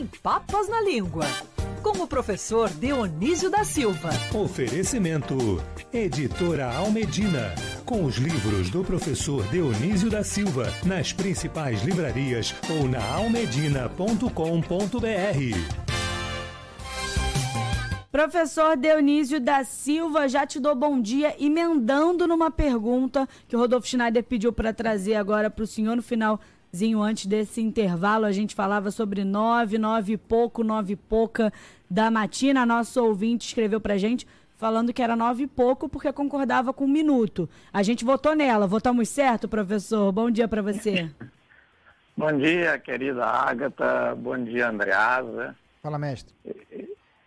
[0.00, 1.26] Sem Papas na Língua.
[1.82, 4.08] Com o professor Dionísio da Silva.
[4.34, 5.36] Oferecimento:
[5.92, 7.54] Editora Almedina.
[7.84, 15.90] Com os livros do professor Dionísio da Silva nas principais livrarias ou na almedina.com.br.
[18.10, 23.86] Professor Dionísio da Silva, já te dou bom dia, emendando numa pergunta que o Rodolfo
[23.86, 26.02] Schneider pediu para trazer agora para o senhor no
[26.70, 28.24] finalzinho antes desse intervalo.
[28.24, 31.52] A gente falava sobre nove, nove e pouco, nove e pouca
[31.88, 32.64] da matina.
[32.64, 36.88] Nosso ouvinte escreveu para gente falando que era nove e pouco porque concordava com um
[36.88, 37.48] minuto.
[37.72, 38.66] A gente votou nela.
[38.66, 40.12] Votamos certo, professor?
[40.12, 41.10] Bom dia para você.
[42.16, 44.14] bom dia, querida Ágata.
[44.14, 45.56] Bom dia, Andreasa.
[45.82, 46.34] Fala, mestre.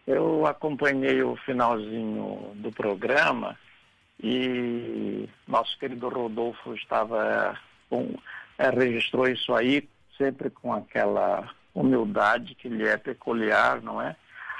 [0.05, 3.57] Eu acompanhei o finalzinho do programa
[4.21, 7.57] e nosso querido Rodolfo estava
[7.93, 8.15] com,
[8.57, 14.15] é, registrou isso aí sempre com aquela humildade que lhe é peculiar, não é?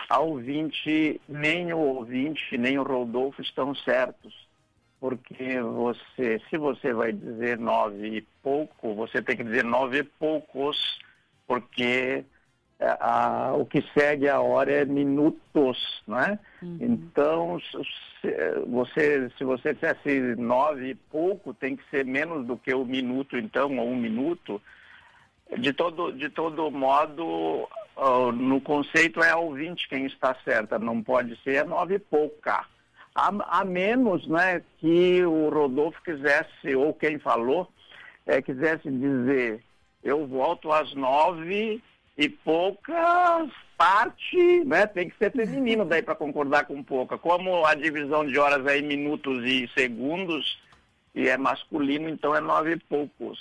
[0.08, 4.48] A ouvinte, nem o ouvinte, nem o Rodolfo estão certos,
[5.00, 10.04] porque você, se você vai dizer nove e pouco, você tem que dizer nove e
[10.04, 11.00] poucos,
[11.48, 12.24] porque
[13.00, 16.40] a, o que segue a hora é minutos, não é?
[16.62, 16.78] Uhum.
[16.82, 18.32] Então, se
[18.68, 23.38] você, se você dissesse nove e pouco, tem que ser menos do que o minuto,
[23.38, 24.62] então, ou um minuto.
[25.58, 27.68] De todo, de todo modo,
[27.98, 32.66] uh, no conceito é ouvinte quem está certa, não pode ser nove e pouca.
[33.14, 37.70] A, a menos né, que o Rodolfo quisesse, ou quem falou,
[38.26, 39.62] é, quisesse dizer,
[40.04, 41.82] eu volto às nove
[42.18, 43.48] e pouca
[43.78, 44.86] parte, né?
[44.86, 47.18] Tem que ser feminino daí para concordar com pouca.
[47.18, 50.58] Como a divisão de horas é em minutos e segundos
[51.16, 53.40] e é masculino, então é nove e poucos.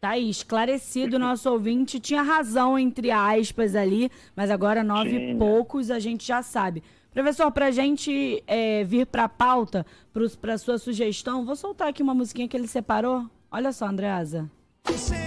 [0.00, 5.90] Tá aí, esclarecido nosso ouvinte, tinha razão entre aspas ali, mas agora nove e poucos
[5.90, 6.82] a gente já sabe.
[7.10, 9.86] Professor, para a gente é, vir para a pauta,
[10.40, 13.24] para sua sugestão, vou soltar aqui uma musiquinha que ele separou.
[13.50, 14.50] Olha só, Andreasa.
[14.90, 15.23] Sem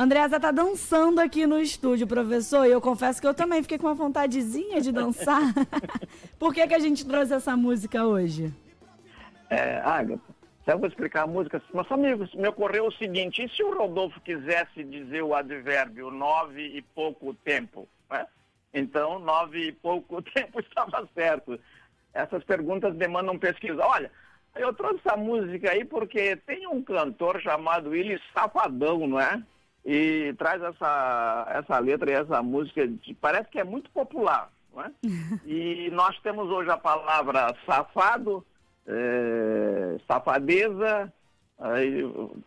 [0.00, 3.86] Andreasa tá dançando aqui no estúdio, professor, e eu confesso que eu também fiquei com
[3.86, 5.42] uma vontadezinha de dançar.
[6.40, 8.50] Por que, que a gente trouxe essa música hoje?
[9.50, 10.22] É, Agatha,
[10.66, 14.18] eu vou explicar a música, mas amigos, me ocorreu o seguinte, e se o Rodolfo
[14.22, 17.86] quisesse dizer o advérbio nove e pouco tempo?
[18.10, 18.26] Né?
[18.72, 21.60] Então, nove e pouco tempo estava certo.
[22.14, 23.84] Essas perguntas demandam pesquisa.
[23.84, 24.10] Olha,
[24.56, 29.42] eu trouxe essa música aí porque tem um cantor chamado Willis Safadão, não é?
[29.84, 34.84] E traz essa, essa letra e essa música, de, parece que é muito popular, não
[34.84, 34.90] é?
[35.46, 38.44] E nós temos hoje a palavra safado,
[38.86, 41.12] é, safadeza.
[41.58, 42.02] Aí,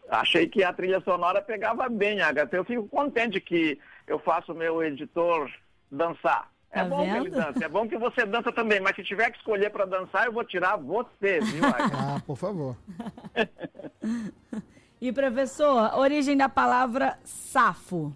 [0.10, 2.56] achei que a trilha sonora pegava bem, Agatha.
[2.56, 5.52] Eu fico contente que eu faço o meu editor
[5.92, 6.52] dançar.
[6.72, 7.12] É tá bom vendo?
[7.12, 9.86] que ele dança, é bom que você dança também, mas se tiver que escolher para
[9.86, 11.94] dançar, eu vou tirar você, viu, Agatha?
[12.18, 12.76] ah, por favor.
[15.03, 18.16] e professor, origem da palavra safo.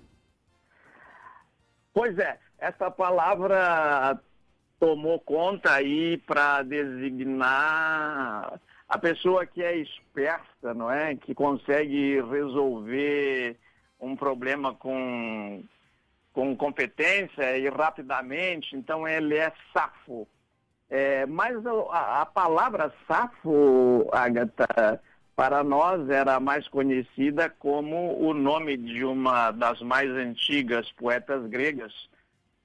[1.94, 4.18] Pois é, essa palavra
[4.80, 11.14] tomou conta aí para designar a pessoa que é esperta, não é?
[11.18, 13.58] Que consegue resolver
[14.00, 15.62] um problema com,
[16.32, 20.26] com competência e rapidamente, então ele é safo.
[20.90, 25.02] É, mas a, a, palavra safo, Agatha,
[25.38, 31.94] para nós era mais conhecida como o nome de uma das mais antigas poetas gregas,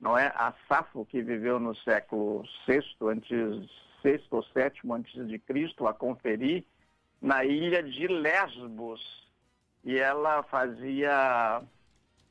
[0.00, 0.28] não é?
[0.28, 3.69] A Safo, que viveu no século VI, antes,
[4.03, 6.65] VI ou VII antes de Cristo, a conferir
[7.21, 9.31] na ilha de Lesbos.
[9.84, 11.60] E ela fazia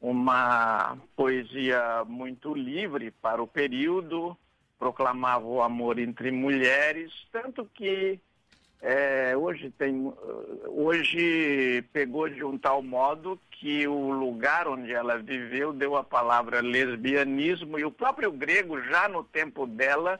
[0.01, 4.35] uma poesia muito livre para o período,
[4.79, 8.19] proclamava o amor entre mulheres, tanto que
[8.81, 10.11] é, hoje, tem,
[10.67, 16.61] hoje pegou de um tal modo que o lugar onde ela viveu deu a palavra
[16.61, 20.19] lesbianismo e o próprio grego, já no tempo dela,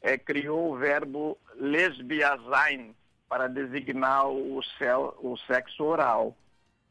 [0.00, 2.94] é, criou o verbo lesbiazain
[3.28, 6.34] para designar o, o sexo oral.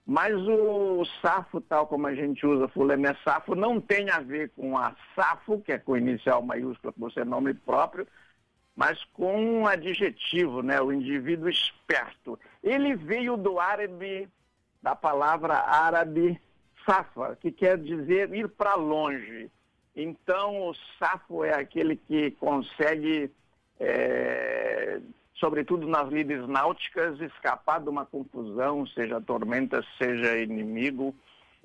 [0.06, 4.52] Mas o safo, tal como a gente usa, fulano é safo, não tem a ver
[4.56, 8.08] com a safo, que é com inicial maiúscula, por ser nome próprio,
[8.80, 10.82] mas com um adjetivo, né?
[10.82, 12.40] O indivíduo esperto.
[12.64, 14.30] Ele veio do árabe,
[14.82, 16.40] da palavra árabe
[16.86, 19.52] safa, que quer dizer ir para longe.
[19.94, 23.30] Então, o safo é aquele que consegue,
[23.78, 25.02] é,
[25.36, 31.14] sobretudo nas lides náuticas, escapar de uma confusão, seja tormenta, seja inimigo,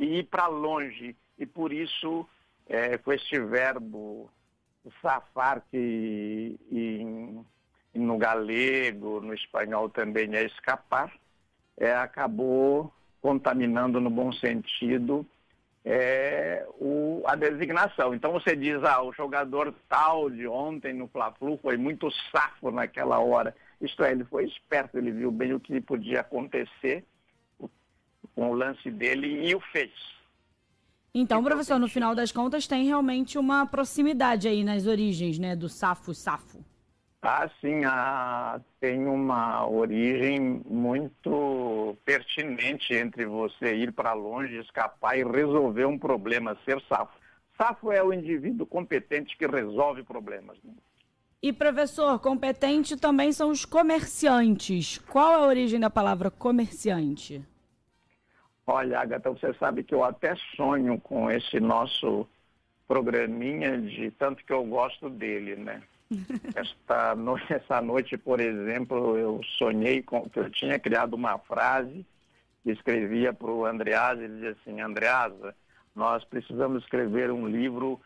[0.01, 1.15] e ir para longe.
[1.39, 2.29] E por isso,
[2.67, 4.29] é, com este verbo
[5.01, 7.45] safar, que em,
[7.95, 11.13] no galego, no espanhol também é escapar,
[11.77, 15.27] é, acabou contaminando no bom sentido
[15.85, 18.15] é, o, a designação.
[18.15, 23.19] Então você diz, ah, o jogador tal de ontem no Fla-Flu foi muito safo naquela
[23.19, 23.55] hora.
[23.81, 27.05] Isto é, ele foi esperto, ele viu bem o que podia acontecer
[28.35, 29.93] com o lance dele e o fez.
[31.17, 35.55] Então, então professor, no final das contas tem realmente uma proximidade aí nas origens, né,
[35.55, 36.59] do safo-safo.
[37.23, 45.25] Ah, sim, a, tem uma origem muito pertinente entre você ir para longe, escapar e
[45.25, 47.17] resolver um problema, ser safo.
[47.57, 50.59] Safo é o indivíduo competente que resolve problemas.
[50.65, 50.73] Né?
[51.41, 54.99] E professor, competente também são os comerciantes.
[54.99, 57.43] Qual é a origem da palavra comerciante?
[58.67, 62.27] Olha, Agatha, você sabe que eu até sonho com esse nosso
[62.89, 65.83] programinha de tanto que eu gosto dele, né?
[66.55, 72.07] Esta noite, essa noite, por exemplo, eu sonhei com que eu tinha criado uma frase
[72.63, 75.55] que escrevia para o Andreasa, ele dizia assim, Andreasa,
[75.95, 78.01] nós precisamos escrever um livro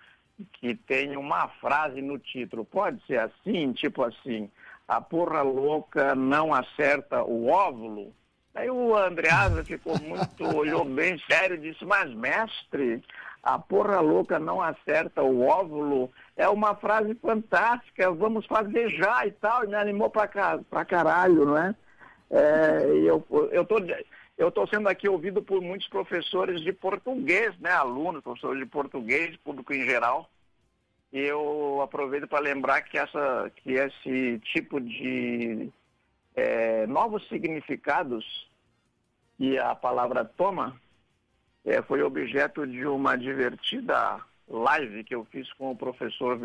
[0.52, 2.64] que tenha uma frase no título.
[2.64, 4.50] Pode ser assim, tipo assim,
[4.86, 8.14] a porra louca não acerta o óvulo?
[8.58, 13.00] Aí o Andreasa ficou muito, olhou bem sério e disse, mas mestre,
[13.40, 19.30] a porra louca não acerta o óvulo, é uma frase fantástica, vamos fazer já e
[19.30, 20.28] tal, e me animou pra,
[20.68, 21.74] pra caralho, não é?
[22.32, 23.76] é eu, eu tô,
[24.36, 27.70] eu estou sendo aqui ouvido por muitos professores de português, né?
[27.70, 30.28] Alunos, professores de português, público em geral.
[31.12, 35.70] E eu aproveito para lembrar que, essa, que esse tipo de
[36.34, 38.47] é, novos significados
[39.38, 40.76] que a palavra toma
[41.64, 46.38] é, foi objeto de uma divertida live que eu fiz com o professor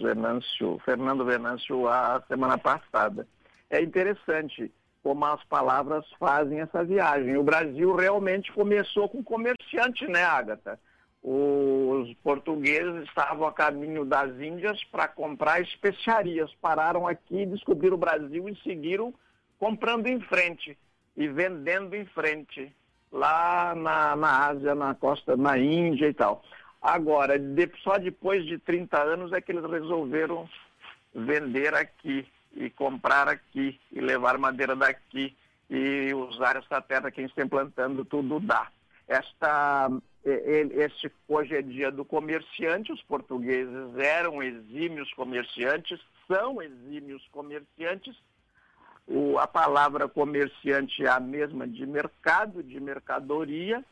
[0.00, 3.26] Venâncio, Fernando Venâncio a semana passada.
[3.68, 4.72] É interessante
[5.02, 7.36] como as palavras fazem essa viagem.
[7.36, 10.78] O Brasil realmente começou com comerciante, né, Agatha?
[11.22, 18.48] Os portugueses estavam a caminho das Índias para comprar especiarias, pararam aqui, descobriram o Brasil
[18.48, 19.12] e seguiram
[19.58, 20.78] comprando em frente
[21.16, 22.74] e vendendo em frente
[23.10, 26.44] lá na, na Ásia, na costa, na Índia e tal.
[26.80, 30.48] Agora, de, só depois de 30 anos é que eles resolveram
[31.14, 35.36] vender aqui e comprar aqui e levar madeira daqui
[35.68, 38.68] e usar essa terra que a gente está implantando, tudo dá.
[39.08, 39.90] Esta,
[40.24, 48.16] este hoje é dia do comerciante, os portugueses eram exímios comerciantes, são exímios comerciantes,
[49.06, 53.84] o, a palavra comerciante é a mesma de mercado, de mercadoria,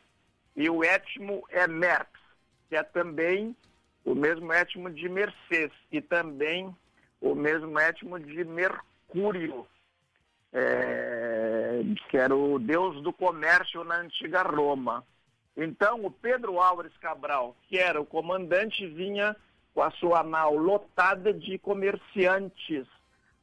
[0.56, 2.10] e o étimo é merx,
[2.68, 3.56] que é também
[4.04, 6.74] o mesmo étimo de Mercês e também
[7.20, 9.66] o mesmo étimo de Mercúrio,
[10.52, 11.80] é,
[12.10, 15.04] que era o deus do comércio na antiga Roma.
[15.56, 19.34] Então, o Pedro Álvares Cabral, que era o comandante, vinha
[19.72, 22.86] com a sua nau lotada de comerciantes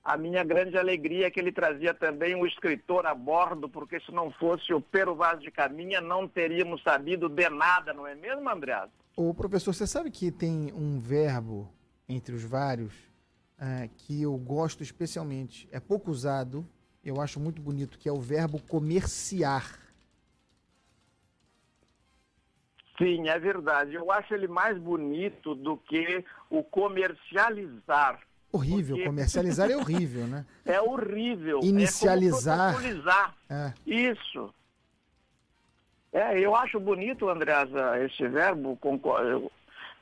[0.03, 4.11] a minha grande alegria é que ele trazia também um escritor a bordo, porque se
[4.11, 8.49] não fosse o Pero Vaz de Caminha, não teríamos sabido de nada, não é mesmo,
[8.49, 8.89] Andreas?
[9.15, 11.71] O professor, você sabe que tem um verbo
[12.09, 16.67] entre os vários uh, que eu gosto especialmente, é pouco usado,
[17.03, 19.79] eu acho muito bonito, que é o verbo comerciar.
[22.97, 23.93] Sim, é verdade.
[23.93, 28.19] Eu acho ele mais bonito do que o comercializar
[28.51, 29.09] Horrível, Porque...
[29.09, 30.45] comercializar é horrível, né?
[30.65, 31.59] É horrível.
[31.63, 32.75] Inicializar.
[33.49, 33.73] É, é.
[33.85, 34.53] Isso.
[36.11, 38.77] É, eu acho bonito, Andreasa, esse verbo.
[39.23, 39.51] Eu,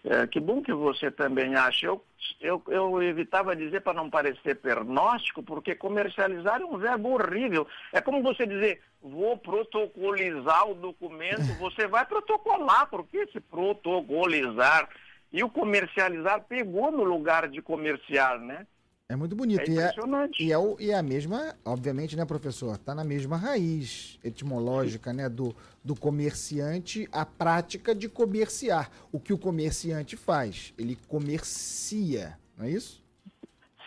[0.03, 1.85] é, que bom que você também acha.
[1.85, 2.03] Eu,
[2.41, 7.67] eu, eu evitava dizer para não parecer pernóstico, porque comercializar é um verbo horrível.
[7.93, 11.41] É como você dizer, vou protocolizar o documento.
[11.59, 14.89] Você vai protocolar, por que se protocolizar?
[15.31, 18.65] E o comercializar pegou no lugar de comerciar, né?
[19.07, 19.61] É muito bonito.
[19.61, 20.43] É impressionante.
[20.43, 22.75] E é, e, é o, e é a mesma, obviamente, né, professor?
[22.75, 25.27] Está na mesma raiz etimológica, né?
[25.27, 28.91] Do, do comerciante, a prática de comerciar.
[29.11, 30.75] O que o comerciante faz?
[30.77, 33.03] Ele comercia, não é isso?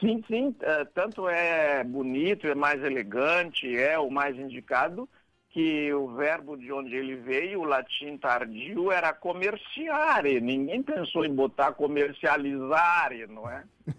[0.01, 0.49] Sim, sim.
[0.49, 5.09] Uh, tanto é bonito, é mais elegante, é o mais indicado,
[5.53, 10.41] que o verbo de onde ele veio, o latim tardio, era comerciare.
[10.41, 13.63] Ninguém pensou em botar comercializare, não é?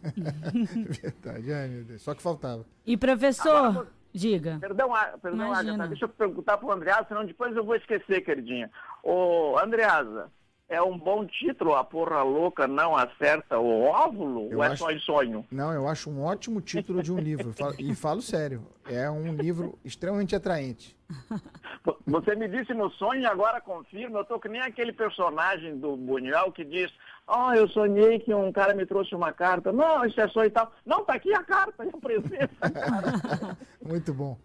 [1.02, 2.66] Verdade, ai meu Deus, só que faltava.
[2.84, 4.58] E professor, Agora, diga.
[4.60, 4.90] Perdão,
[5.22, 8.72] perdão Agatha, deixa eu perguntar para o Andreasa, senão depois eu vou esquecer, queridinha.
[9.04, 10.32] Ô, Andreasa,
[10.74, 14.52] é um bom título, A Porra Louca Não Acerta o Óvulo?
[14.52, 14.78] Eu ou é acho...
[14.84, 15.46] só em sonho?
[15.52, 17.54] Não, eu acho um ótimo título de um livro.
[17.78, 20.98] e falo sério, é um livro extremamente atraente.
[22.08, 24.20] Você me disse no sonho e agora confirma.
[24.20, 26.92] Eu tô que nem aquele personagem do Buñuel que diz:
[27.28, 29.72] Ah, oh, eu sonhei que um cara me trouxe uma carta.
[29.72, 30.72] Não, isso é sonho e tal.
[30.86, 32.50] Não, tá aqui a carta, eu preciso.
[33.86, 34.38] Muito bom.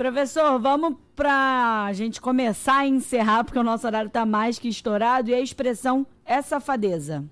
[0.00, 4.66] Professor, vamos para a gente começar a encerrar, porque o nosso horário está mais que
[4.66, 7.22] estourado, e a expressão é safadeza.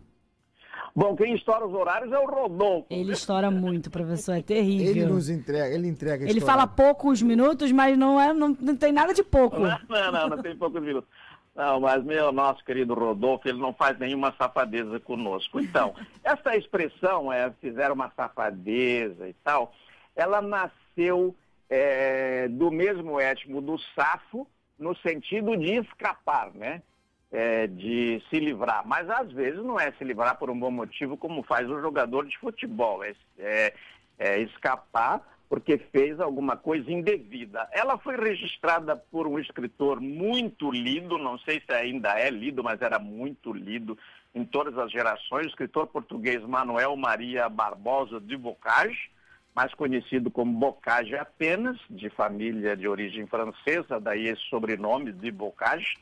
[0.95, 2.87] Bom, quem estoura os horários é o Rodolfo.
[2.91, 4.87] Ele estoura muito, professor, é terrível.
[4.87, 8.93] Ele nos entrega, ele entrega Ele fala poucos minutos, mas não, é, não, não tem
[8.93, 9.61] nada de pouco.
[9.61, 11.09] Não, não, não, não tem poucos minutos.
[11.57, 15.59] Não, mas meu nosso querido Rodolfo, ele não faz nenhuma safadeza conosco.
[15.59, 19.73] Então, essa expressão, é, fizeram uma safadeza e tal,
[20.15, 21.35] ela nasceu
[21.69, 24.47] é, do mesmo étimo do safo,
[24.79, 26.83] no sentido de escapar, né?
[27.31, 28.87] É, de se livrar.
[28.87, 32.27] Mas às vezes não é se livrar por um bom motivo, como faz o jogador
[32.27, 33.05] de futebol.
[33.05, 33.75] É, é,
[34.19, 37.67] é escapar porque fez alguma coisa indevida.
[37.73, 42.83] Ela foi registrada por um escritor muito lido, não sei se ainda é lido, mas
[42.83, 43.99] era muito lido
[44.35, 49.11] em todas as gerações, o escritor português Manuel Maria Barbosa de Bocage,
[49.59, 55.97] mais conhecido como Bocage apenas, de família de origem francesa, daí esse sobrenome de Bocage,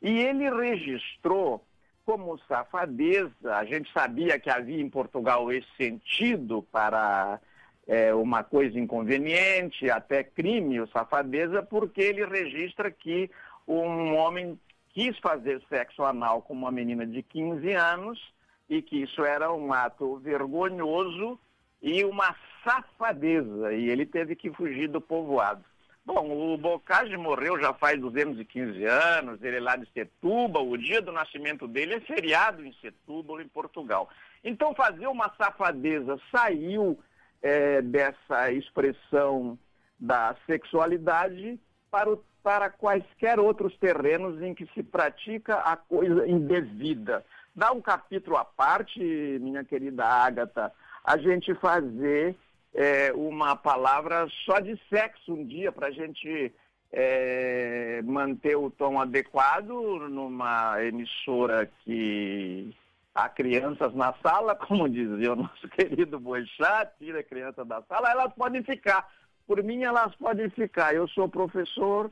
[0.00, 1.64] e ele registrou
[2.06, 7.40] como safadeza, a gente sabia que havia em Portugal esse sentido para
[7.88, 13.28] é, uma coisa inconveniente, até crime, o safadeza, porque ele registra que
[13.66, 14.56] um homem
[14.94, 18.32] quis fazer sexo anal com uma menina de 15 anos
[18.70, 21.36] e que isso era um ato vergonhoso
[21.82, 22.32] e uma
[22.64, 25.64] safadeza, e ele teve que fugir do povoado.
[26.04, 31.00] Bom, o Bocage morreu já faz 215 anos, ele é lá de Setúbal, o dia
[31.00, 34.08] do nascimento dele é feriado em Setúbal, em Portugal.
[34.42, 36.98] Então, fazer uma safadeza saiu
[37.40, 39.56] é, dessa expressão
[39.98, 47.24] da sexualidade para, o, para quaisquer outros terrenos em que se pratica a coisa indevida.
[47.54, 48.98] Dá um capítulo à parte,
[49.40, 50.72] minha querida Ágata,
[51.04, 52.34] a gente fazer
[52.74, 56.52] é, uma palavra só de sexo um dia para a gente
[56.92, 59.70] é, manter o tom adequado
[60.08, 62.74] numa emissora que
[63.14, 68.10] há crianças na sala, como dizia o nosso querido Boixá, tira a criança da sala,
[68.10, 69.08] elas podem ficar.
[69.46, 70.94] Por mim, elas podem ficar.
[70.94, 72.10] Eu sou professor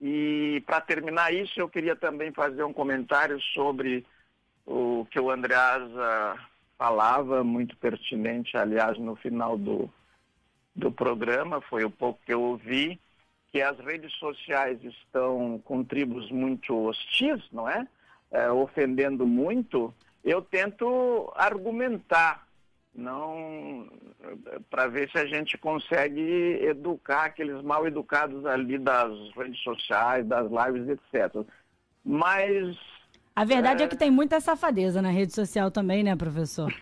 [0.00, 4.04] e, para terminar isso, eu queria também fazer um comentário sobre
[4.66, 6.38] o que o Andreasa
[6.82, 9.88] falava, muito pertinente, aliás, no final do,
[10.74, 13.00] do programa, foi o pouco que eu ouvi,
[13.52, 17.86] que as redes sociais estão com tribos muito hostis, não é?
[18.32, 22.48] é ofendendo muito, eu tento argumentar,
[22.92, 23.88] não
[24.68, 30.50] para ver se a gente consegue educar aqueles mal educados ali das redes sociais, das
[30.50, 31.46] lives, etc.
[32.04, 32.76] Mas
[33.34, 33.86] a verdade é...
[33.86, 36.72] é que tem muita safadeza na rede social também, né, professor?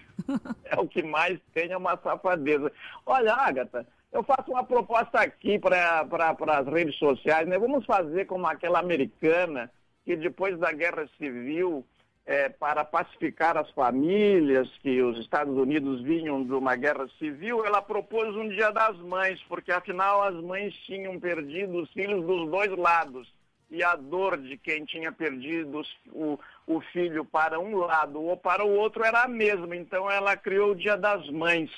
[0.64, 2.71] é o que mais tem é uma safadeza.
[3.07, 6.07] Olha, Agatha, eu faço uma proposta aqui para
[6.59, 7.59] as redes sociais, né?
[7.59, 9.71] Vamos fazer como aquela americana
[10.04, 11.85] que depois da guerra civil,
[12.26, 17.80] é, para pacificar as famílias, que os Estados Unidos vinham de uma guerra civil, ela
[17.80, 22.71] propôs um dia das mães, porque afinal as mães tinham perdido os filhos dos dois
[22.76, 23.28] lados
[23.70, 28.64] e a dor de quem tinha perdido o, o filho para um lado ou para
[28.64, 29.76] o outro era a mesma.
[29.76, 31.70] Então ela criou o Dia das Mães.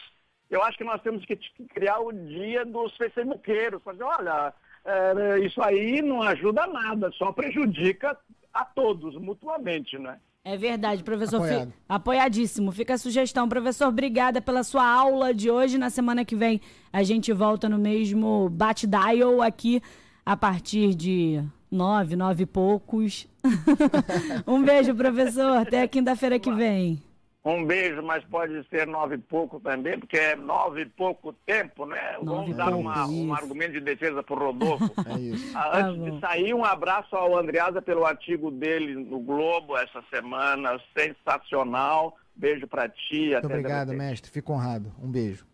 [0.50, 1.36] Eu acho que nós temos que
[1.74, 3.82] criar o Dia dos Facebookeiros.
[3.82, 8.18] Fazer, olha, é, isso aí não ajuda nada, só prejudica
[8.52, 10.18] a todos mutuamente, né?
[10.44, 11.36] É verdade, professor.
[11.36, 11.72] Apoiado.
[11.88, 12.72] Apoiadíssimo.
[12.72, 13.48] Fica a sugestão.
[13.48, 15.78] Professor, obrigada pela sua aula de hoje.
[15.78, 16.60] Na semana que vem
[16.92, 19.80] a gente volta no mesmo bate-dial aqui
[20.26, 23.26] a partir de nove, nove e poucos.
[24.46, 25.56] um beijo, professor.
[25.56, 27.02] Até quinta-feira que vem.
[27.44, 31.84] Um beijo, mas pode ser nove e pouco também, porque é nove e pouco tempo,
[31.86, 32.12] né?
[32.22, 34.92] Nove Vamos dar uma, um argumento de defesa para o Rodolfo.
[35.04, 35.58] É isso.
[35.58, 40.04] Ah, antes tá de sair, um abraço ao Andreasa pelo artigo dele no Globo essa
[40.08, 42.16] semana, sensacional.
[42.36, 43.30] Beijo para ti.
[43.30, 44.30] Muito obrigado, mestre.
[44.30, 44.92] Fico honrado.
[45.02, 45.44] Um beijo.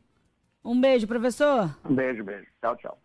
[0.62, 1.74] Um beijo, professor.
[1.88, 2.46] Um beijo, beijo.
[2.60, 2.98] Tchau, tchau.